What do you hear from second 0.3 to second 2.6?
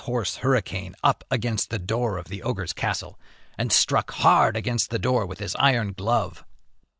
horse Hurricane up against the door of the